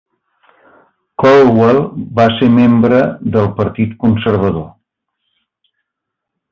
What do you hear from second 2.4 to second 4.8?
membre del Partit Conservador.